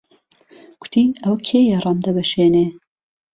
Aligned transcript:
کوتی 0.79 1.03
ئهوه 1.23 1.39
کێيه 1.47 1.77
ڕامدهوهشێنێ 1.83 2.67